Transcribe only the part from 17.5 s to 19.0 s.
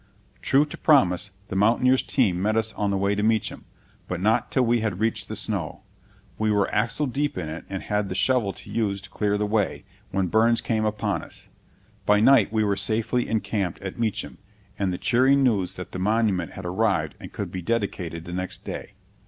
be dedicated the next day.